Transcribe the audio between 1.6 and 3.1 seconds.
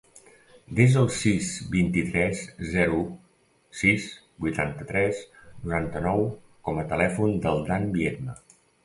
vint-i-tres, zero,